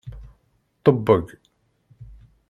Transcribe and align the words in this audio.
Ṭebbeg! 0.83 1.27